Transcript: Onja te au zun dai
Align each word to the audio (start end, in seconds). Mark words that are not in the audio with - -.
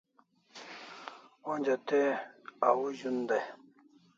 Onja 1.51 1.75
te 1.87 1.99
au 2.67 2.79
zun 2.99 3.17
dai 3.29 3.43